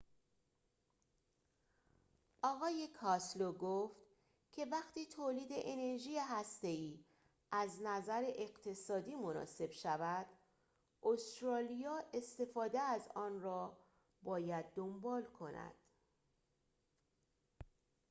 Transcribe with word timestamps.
آقای 2.43 2.87
کاستلو 2.87 3.51
گفت 3.53 3.95
که 4.51 4.65
وقتی 4.65 5.05
تولید 5.05 5.47
انرژی 5.51 6.17
هسته 6.17 6.67
ای 6.67 7.05
از 7.51 7.81
نظر 7.83 8.23
اقتصادی 8.35 9.15
مناسب 9.15 9.71
شود 9.71 10.25
استرالیا 11.03 12.03
استفاده 12.13 12.79
از 12.79 13.09
آن 13.15 13.41
را 13.41 13.77
باید 14.23 14.65
دنبال 14.75 15.25
کند 15.25 15.73